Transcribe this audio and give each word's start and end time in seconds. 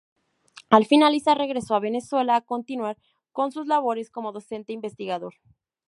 Al 0.71 0.87
finalizar, 0.87 1.37
regresó 1.37 1.75
a 1.75 1.79
Venezuela 1.79 2.35
a 2.35 2.41
continuar 2.41 2.97
con 3.31 3.51
sus 3.51 3.67
labores 3.67 4.09
como 4.09 4.31
docente 4.31 4.73
investigador. 4.73 5.35